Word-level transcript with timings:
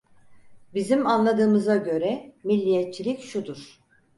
Bizim 0.73 1.07
anladığımıza 1.07 1.75
göre, 1.77 2.33
milliyetçilik 2.43 3.21
şudur: 3.23 3.79